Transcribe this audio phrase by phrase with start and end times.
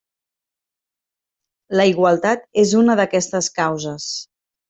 [1.79, 4.09] La igualtat és una d'aquestes causes.